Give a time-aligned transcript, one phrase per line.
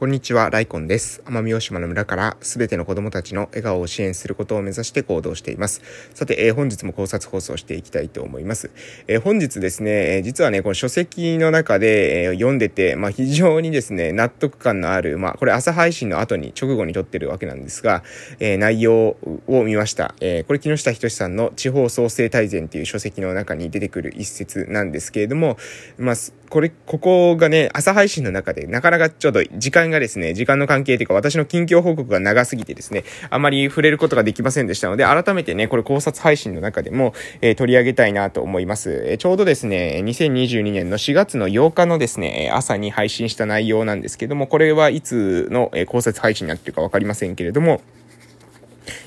[0.00, 1.20] こんにちは、ライコンです。
[1.26, 5.82] 奄美大島の村からすべての子供たちの笑顔を支援することを目指して行動しています。
[6.14, 8.70] さて、えー、本日も考察放送していきたいと思います。
[9.08, 18.02] えー、本日ですね、えー、実はね、この書籍の中で、え読んでて、まあ、非常にですね、納得感のある、まあ、これ朝配信の後に直後に撮ってるわけなんですが、
[18.38, 20.14] え内容を見ました。
[20.22, 25.58] えこれ木下仁さんの地方創生大全っていう書籍の中に出てくる一節なんですけれども、
[25.98, 26.14] まあ、
[26.48, 39.04] これ、ここがね、朝配信の中でなかなかちょっと時間がですね、時間の関係というか私の近況報告が長すぎてですね、あまり触れることができませんでしたので、改めてね、これ考察配信の中でも、えー、取り上げたいなと思います。
[39.06, 47.80] えー、ちょうどですね、2022年の4月の8日のですね、朝に配信した内容なんですけども、これはいつの、え考察配信になってるかわかりませんけれども、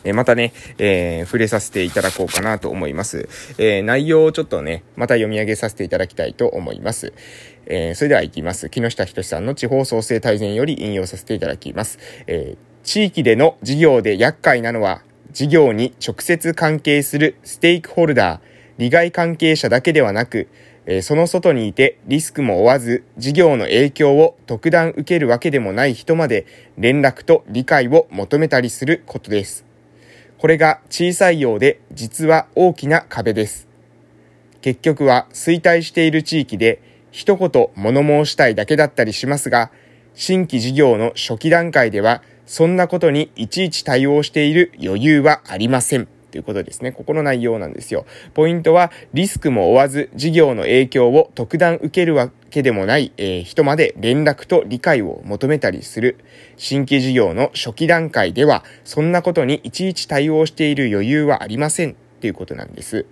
[0.04, 3.28] えまたね、えー、触れさせていただこうかなと思います。
[3.58, 7.14] えー、内容をちょっとね、また読み上げさせていただきたいと思います。
[7.66, 8.70] えー、それでは行きます。
[8.70, 12.00] 木下仁さんの地方創生大全より引用させていただきます。
[12.28, 18.40] え地域での事業で厄介なのは、事業に直接関係するステークホルダー、
[18.78, 20.50] 利害関係者だけではなく、
[20.86, 26.46] えその外にいてリスクも負わず事業の影響を特段受けるわけでもない人まで
[26.78, 29.66] 連絡と理解を求めたりすることです。
[30.38, 33.70] これが小さいようで実は大きな壁です。
[34.62, 36.82] 結局は衰退している地域で
[37.14, 39.70] 一言物申したいだけだったりしますが、
[40.16, 46.08] 新規事業の初期段階ではそんなことにいちいち対応している余裕はありません。
[46.32, 46.92] ということですね。
[46.92, 48.08] ここの内容なんですよ。
[48.34, 56.18] ポイントは、リスクも負わず、事業の影響を特段受けるわけでもない、えー、人まで連絡と理解を求めたりする。
[56.58, 61.92] 新規事業の初期段階では、そんなことにいちいち対応している余裕はありません。
[61.92, 63.06] っていうことなんです。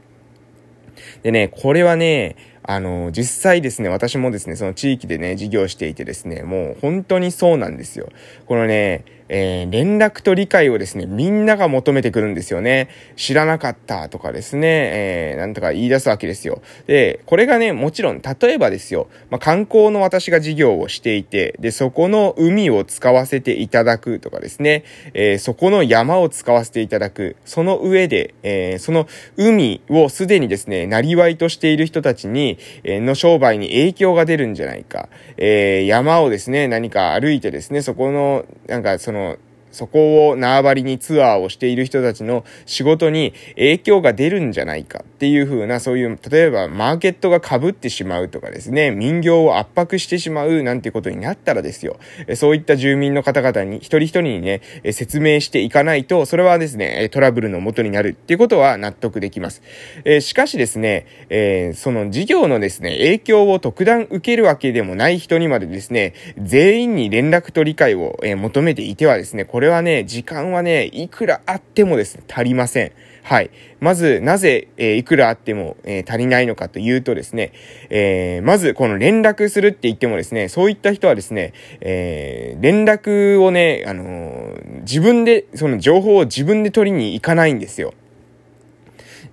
[1.22, 8.10] でね、これはね、あの、実際ですね、私もですね、その地域でね、事業していてですね、もう本当にそうなんですよ。
[8.46, 9.04] このね、
[9.34, 12.90] えー、連絡と理解をですね、みんなが求めてくるんですよね。
[13.16, 16.62] 知らなかったとかですね、えー、なんとか言い出すわけですよ。
[16.86, 24.84] で、これがね、もちろん、例えばですよ、まあ、観光の私が事業をしていて、で、そこの海を使わせていただくとかですね、
[25.14, 32.51] えー、そこの山を使わせていただく、その上で、えー、その海をすでにですね、なりわいとしている人たちに、
[32.84, 35.10] えー、の商売に影響が出るんじゃないか。
[35.38, 39.38] えー、山をですね、何か歩いてですね、そこの、なんかその、
[39.72, 51.98] そこを縄張りにツアーをしている人たちの仕事に影響が出るんじゃないかっていう風な、そういう、例えばマーケットが被ってしまうとかですね、民業を圧迫してしまうなんてことになったらですよ、
[52.36, 54.62] そういった住民の方々に、一人一人にね、
[54.92, 59.62] 説明していかないと、それはですね、トラブルの元になるっていうことは納得できます。
[60.06, 72.92] えしかしですね、え、その事業のですね、影響を特段受けるわけでもない人にまでですね、全員に連絡と理解を、え求めていてはですね、これはね、時間はね、いくらあってもですね、足りません。
[73.24, 73.52] はい。
[73.80, 77.54] まず、なぜ、えー、いくらあっても、えー、足りないのかというとですね、
[77.90, 87.94] えー、まず、この連絡するって言ってもですね、そういった人はですね、え連絡をね、あの自分で、その情報を自分で取りに行かないんですよ。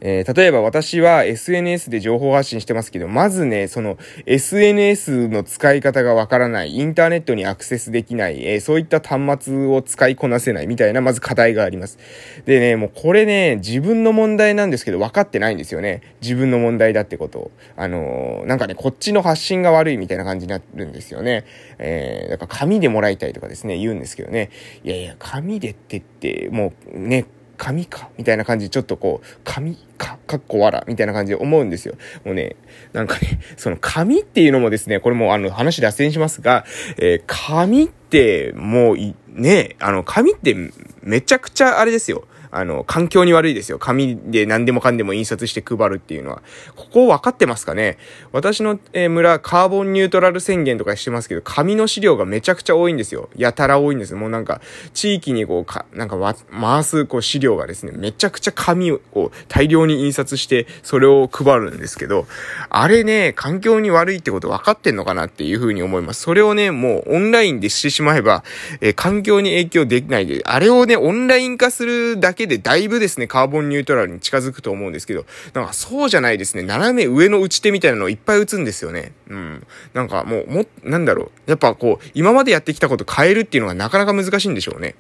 [0.01, 11.99] えー、例えば私は SNS で情報発信してますけど、まずね、その SNS の使い方がわからない、インターネットにアクセスできない、えー、そういった端末を使いこなせないみたいな、まず課題があります。
[12.45, 16.03] でね、もうこれね、自分の問題なんですけど、分かってないんですよね。
[16.21, 17.51] 自分の問題だってこと。
[17.77, 21.45] あのー、なんかね、こっちの発信が悪いみたいな感じになるんですよね。
[21.79, 24.51] えー、だから紙でもらいたいとかですね、言うんですけどね。
[24.85, 27.27] いやいや、紙でってって、もうね、
[27.59, 31.97] 紙かみたいな感じでちょっとこう、紙か、かっこわらみたいな感じで思うんですよ。
[32.25, 32.57] もうね、
[32.93, 36.65] なんかね、その紙っていうのもですね、これもあの話脱線しますが、
[36.99, 38.97] えー、紙ってもう
[39.29, 40.57] ね、あの紙って
[41.03, 42.27] めちゃくちゃあれですよ。
[42.51, 43.79] あの、環境に悪いですよ。
[43.79, 46.43] 紙で何でもかんでも印刷して配るっていうのは。
[46.77, 47.99] ここ分かってますかね？
[48.33, 53.29] 私の、え村、カーボンニュートラル宣言とかしてますけど、紙の資料がめちゃくちゃ多いんですよ。
[53.37, 54.15] やたら多いんです。
[54.15, 54.61] もうなんか、
[54.95, 56.17] 地域にこう、か、なんか
[56.51, 59.01] 回すこう資料がですね、めちゃくちゃ紙を
[59.49, 62.27] 大量に印刷して、それを配るんですけど、
[62.71, 66.23] あれね、環境に悪いってこと分かってんのかなっていうふうに思います。
[66.23, 68.45] それをね、もうオンラインでしてしまえば、
[68.81, 79.13] えー、環境に影響できないで、あれをね、オンライン化するだけけでだいぶですね、カーボンニュートラルに近づくと思うんですけど、なんかそうじゃないですね、斜め上の打ち手みたいなのをいっぱい打つんですよね。
[79.29, 79.67] うん。
[79.93, 81.51] なんかもう、も、なんだろう。
[81.51, 84.95] やっぱこう、今までやってきたこと変えるっていうのがなかなか難しいんでしょうね。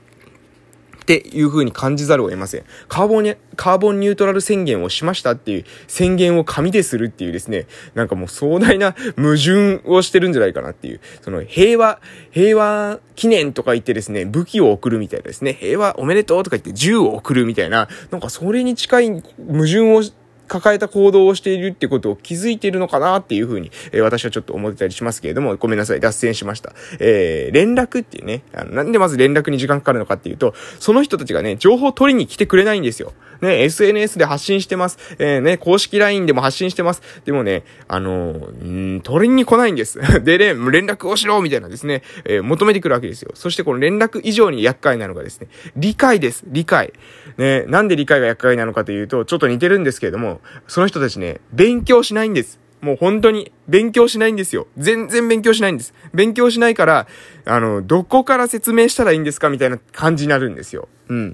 [1.08, 2.64] っていう風に感じざるを得ません。
[2.86, 11.98] カーボンに、カーボンニュートラル宣言をしましたっていう宣言を紙でするっていうですね、なんかもう壮大な矛盾をしてるんじゃないかなっていう、その平和、
[12.30, 20.02] 平和記念とか言ってですね、武器を送るみたいなですね、平和おめでとうとか言って銃を送るみたいな、なんかそれに近い矛盾を
[20.48, 26.72] 抱えた行動をしているってことを気づいているのかなっていうふうに、えー、私はちょっと思ってたりしますけれども、ごめんなさい、脱線しました。
[26.98, 33.12] えー、連絡っていうね、あの、なんでまず連絡に時間かかるのかっていうと、その人たちがね、情報を取りに来てくれないんですよ。
[33.40, 34.98] ね、SNS で発信してます。
[35.18, 37.02] えー、ね、公式 LINE でも発信してます。
[37.24, 39.98] でもね、あのー、ん取りに来ないんです。
[40.24, 43.30] でね、連絡をしろみたいなですね、えー、求めてくるわけですよ。
[43.34, 46.44] そしてこの連絡以上に厄介なのがですね、理解です。
[46.46, 46.92] 理解。
[47.36, 52.58] ね、なんで理解が厄介なのかというと、ちょっと似てるんですけれども、その人たちね、勉強しないんです。
[52.80, 54.66] もう本当に勉強しないんですよ。
[54.76, 55.94] 全然勉強しないんです。
[56.14, 57.06] 勉強しないから、
[57.44, 60.88] あの、どこから説明したらいいんですかみたいな感じになるんですよ。
[61.08, 61.32] うん。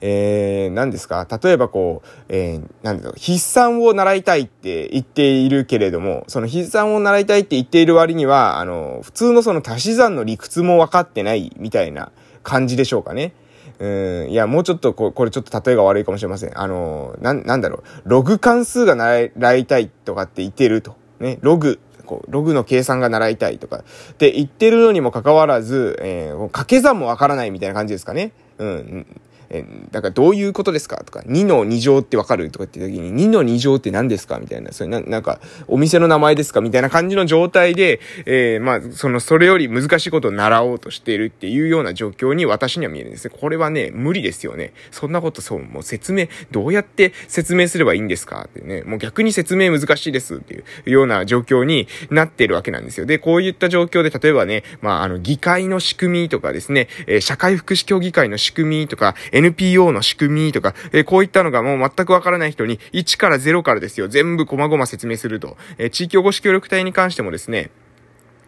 [0.00, 1.26] えー、何ですか？
[1.42, 13.32] 例えばこう、えー、なんだろう、筆算を習いたいって言っているけれども、その筆算を習いたいって言っている割には、あの、普通のその足し算の理屈も分かってないみたいな感じでしょうかね。
[13.78, 16.58] うん、いや、もうちょっとこ、これちょっと例えが悪いかもしれません。
[16.58, 20.96] あの、な、なんだろう、ログ関数が習いたいとかって言ってると。
[21.18, 23.78] ね、ログ、こう、ログの計算が習いたいとか
[24.12, 28.32] って言ってるのにもかかわらず、えー、掛け算もわからないみたいな感じですかね。
[28.58, 29.06] うん。
[29.50, 43.34] えだからどういうことですかとか、2の2乗ってわかるとか言って時に、2の2乗って何ですかみたいな、それな、なんか、お店の名前ですかみたいな感じの状態で、えー、まあ、その、それより難しいことを習おうとしているっていうような状況に私には見えるんですね。
[43.38, 44.72] これはね、無理ですよね。
[44.92, 53.06] そんなことそう、もう説明、どうやって説明すればいいんですかってね、もう逆に説明難しいですっていうような状況になっているわけなんですよ。
[53.06, 64.08] で、こういった状況で、例えばね、まあ、あの、議会の仕組みとかですね、えー、社会福祉協議会の仕組みとか、NPO の仕組みとか、えー、こういったのがもう全くわからない人に1から0からですよ。
[64.08, 65.56] 全部細々説明すると。
[65.78, 67.70] えー、地域おこし協力隊に関してもですね、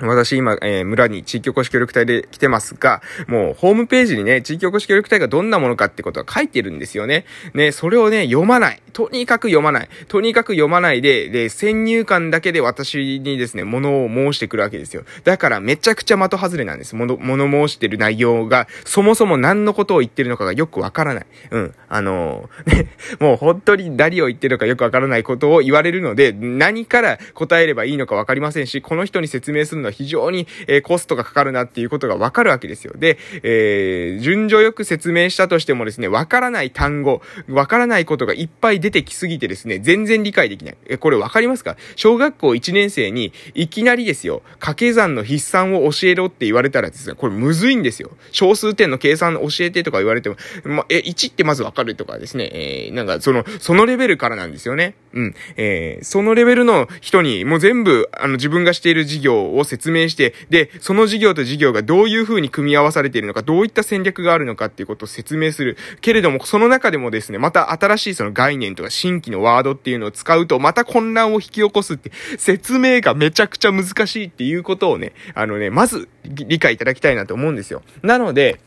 [0.09, 7.25] 私今、えー、村に地域おこし協力隊で来てますが、もうホームページにね、地域おこし協力隊がどんなものかってことは書いてるんですよね。
[7.55, 8.83] ね、それをね、読まない。
[8.93, 9.89] とにかく読まない。
[10.09, 15.05] とにかく読まないで、で、先入観だけで私にですね、物を申してくるわけですよ。
[15.25, 16.95] だからめちゃくちゃ的外れなんです。
[16.95, 21.27] 物、物申してる内容が、そもそも何のことを言ってるのかがよくわからない。
[21.51, 21.75] うん。
[21.89, 22.91] あのー、ね、
[23.21, 32.95] もう本当に何を言ってるのかよくわからないことを言われるので、何から答えればいいのかわかりませんし、この人に説明するのは非常に、えー、コストがかかるなっていうことがわかるわけですよ。
[32.97, 40.77] で、えー、順序よく説明したとしてもですね、わからない単語、わからないことがいっぱい出てきすぎてですね、全然理解できない。
[40.87, 41.77] え、これわかりますか？
[41.97, 48.11] 小学校1年生に、いきなりですよ、掛け算の筆算を教えろって言われたらですね、これむずいんですよ。
[48.31, 54.95] 小数点の計算教えてとか言われても、ま、え、1ってまずわかるとかですね、えー、なんかその、そのレベルからなんですよね。
[55.13, 55.35] うん。
[55.57, 65.79] えー、そのレベルの人に、もう全部、あの、自分がしている事業を説明して、で、その事業と事業がどういう風に組み合わされているのか、どういった戦略があるのかっていうことを説明する。
[66.03, 77.83] けれども、その中でもですね、また新しいその概念とか新規のワードっていうのを使うと、また混乱を引き起こすって、説明がめちゃくちゃ難しいっていうことをね、あのね、まず理解いただきたいなと思うんですよ。
[78.03, 78.61] なので、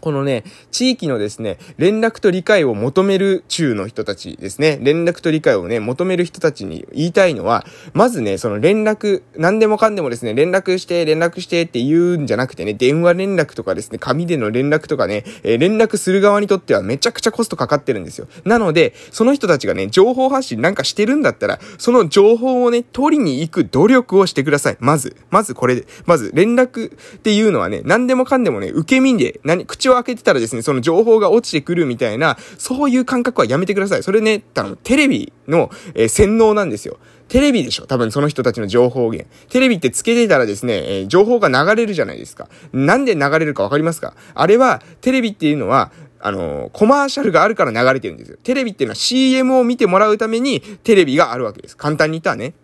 [0.00, 18.28] このね、地域のですね、連絡と理解を求める中の人たちですね、連絡と理解をね、求める人たちに言いたいのは、まずね、その連絡、何でもかんでもですね、連絡して、連絡してって言うんじゃなくてね、電話連絡とかですね、紙での連絡とかね、えー、連絡する側にとってはめちゃくちゃコストかかってるんですよ。
[18.44, 24.76] なので、その人たちがね、情報発信なんかしてるんだったら、その情報をね、取りに行く努力をしてください。
[24.80, 25.16] まず。
[25.30, 25.86] まずこれで。
[26.06, 34.02] まず、連絡っていうのはね、何でもかんでもね、受け身で、何、口を開けてたらですね、その情報が落ちてくるみたいな、そういう感覚はやめてください。
[34.02, 36.98] それね、多分テレビの、えー、洗脳なんですよ。
[37.28, 39.28] テレビでしょ多分その人たちの情報源。
[39.50, 42.48] テレビってつけてたらですね、えー、情報が流れるじゃないですか。
[42.72, 44.14] なんで流れるかわかりますか？
[44.34, 48.38] あれは、テレビっていうのは、あのー、コマーシャルがあるから流れてるんですよ。
[48.42, 51.76] テレビっていうのは CM を見てもらうためにテレビがあるわけです。
[51.76, 52.54] 簡単に言ったらね。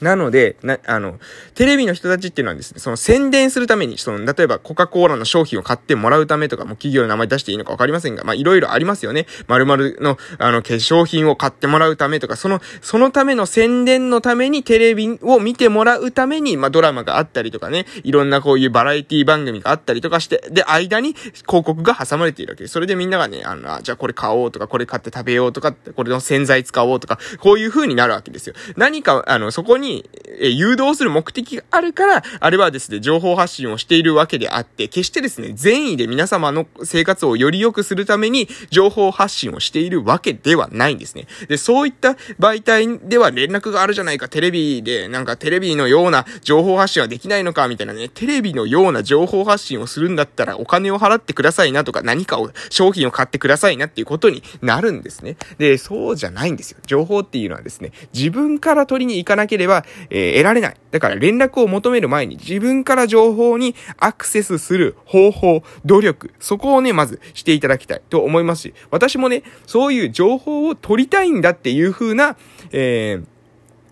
[0.00, 1.18] なので、な、あの、
[1.54, 9.26] テレビの人たちっていうのはですね、その宣伝するために、その、例えばコカ・コーラの商品を買ってもらうためとか、もう企業の名前出していいのかわかりませんが、まあ、いろいろありますよね。
[9.48, 22.72] 〇〇の、あの、化粧品を買ってもらうためとか、その、そのための宣伝のためにテレビを見てもらうために、まあ、ドラマがあったりとかね、いろんなこういうバラエティ番組があったりとかして、で、間に広告が挟まれているわけです。
[22.72, 28.54] それでみんながね、あの、じゃあこれ買おうとか、これ買って食べようとか、これの洗剤使おうとか、こういう風になるわけですよ。
[28.76, 41.26] 何か、あの、そこにに、え誘導する目的があるから、あれはですね、情報発信をしているわけであって、決してですね、善意で皆様の生活をより良くするために、情報発信をしているわけではないんですね。
[41.48, 55.36] で、そういった媒体では連絡があるじゃないか、テレビで、なんかテレビのような情報発信はできないのか、みたいなね、テレビのような情報発信をするんだったらお金を払ってくださいなとか、何かを、商品を買ってくださいなっていうことになるんですね。
[55.58, 56.78] で、そうじゃないんですよ。
[56.86, 59.75] 情報っていうのはですね、自分から取りに行かなければ、
[60.10, 60.76] えー、得られない。
[60.90, 72.36] だから連絡を求める前に自分から情報にアクセスする方法、努力、そこをね、まずしていただきたいと思いますし、私もね、そういう情報を取りたいんだっていう風な、
[72.72, 73.35] えー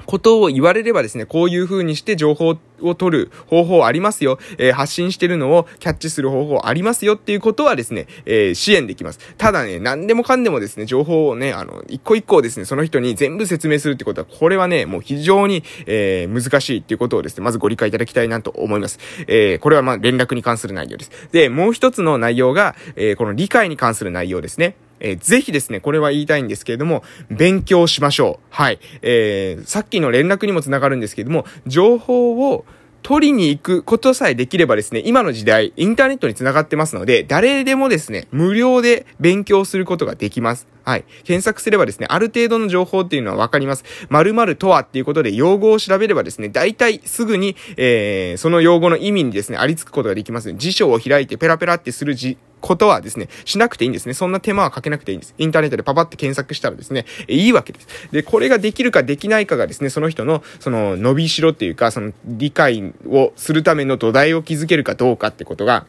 [0.07, 4.39] ことを言われればですね、こういう風にして情報を取る方法ありますよ。
[4.59, 9.19] えー、発信してるのをキャッチする方法ありますよっていうことはですね、えー、支援できます。
[9.39, 18.99] ただね、何でもかんでもですね、情報をね、あの、一個一個ですね、その人に全部説明するってことは、これはね、もう非常に、えー、難しいっていうことをですね、まずご理解いただきたいなと思います。
[19.27, 21.11] え、これはまあ連絡に関する内容です。
[21.33, 24.77] で、もう一つの内容が、え、この理解に関する内容ですね。
[25.05, 28.47] えー、ぜひですね、これは言いたいんですけれども、勉強しましょう。
[28.49, 28.81] はい。
[29.03, 32.65] えー、さっきの連絡にもつながるんですけれども、情報を
[33.03, 40.67] 取りに行くことさえできればですね、今の時代、インターネットに繋がってますので、誰でもですね、無料で勉強することができます。
[40.85, 41.05] はい。
[41.23, 43.85] 検索すればですね、ある程度の情報っていうのはわかります。
[44.09, 50.55] 〇〇とはっていうことで用語を調べればですね、大体すぐに、えー、その用語の意味にですね、ありつくことができます。
[50.55, 54.15] 辞書を開いてペラペラってするじ、ことはですね、しなくていいんですね。
[54.15, 55.35] そんな手間はかけなくていいんです。
[55.37, 57.87] インターネットでパパって検索したらですね、いいわけです。
[58.11, 65.85] で、これができるかできないかがですね、その人の、その、伸びしろっていうか、その、理解をするための土台を築けるかどうかってことが、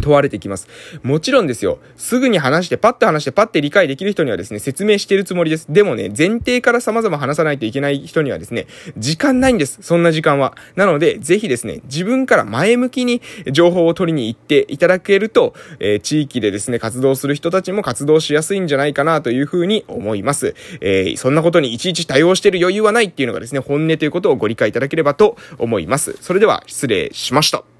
[0.00, 0.68] 問われてきます。
[1.02, 1.78] もちろんですよ。
[1.96, 5.66] すぐに話して、パッと話して、パッて理解できる人にはですね、説明してるつもりです。
[5.68, 9.78] でもね、前提から様々話さないといけない人にはですね、時間ないんです。
[9.82, 10.56] そんな時間は。
[10.76, 20.54] なので、ぜひですね、自分から前向きに情報を取りに行っていただけると、えー、地域でですね、活動する人たちも活動しやすいんじゃないかなというふうに思います。
[20.80, 26.16] えー、そんなことにいちいち対応してる余裕はないっていうのがですね、本音ということをご理解いただければと思います。
[26.20, 27.71] それでは、失礼しました。